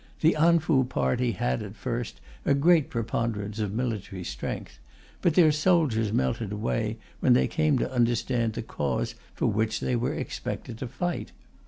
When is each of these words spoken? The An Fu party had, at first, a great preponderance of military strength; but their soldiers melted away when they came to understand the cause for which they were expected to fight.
The 0.21 0.33
An 0.33 0.57
Fu 0.57 0.83
party 0.83 1.33
had, 1.33 1.61
at 1.61 1.75
first, 1.75 2.21
a 2.43 2.55
great 2.55 2.89
preponderance 2.89 3.59
of 3.59 3.71
military 3.71 4.23
strength; 4.23 4.79
but 5.21 5.35
their 5.35 5.51
soldiers 5.51 6.11
melted 6.11 6.51
away 6.51 6.97
when 7.19 7.33
they 7.33 7.47
came 7.47 7.77
to 7.77 7.93
understand 7.93 8.53
the 8.53 8.63
cause 8.63 9.13
for 9.35 9.45
which 9.45 9.79
they 9.79 9.95
were 9.95 10.15
expected 10.15 10.79
to 10.79 10.87
fight. 10.87 11.33